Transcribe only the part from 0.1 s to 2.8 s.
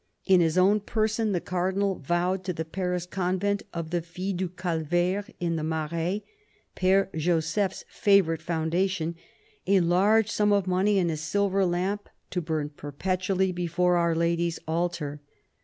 In his own person, the Cardinal vowed to the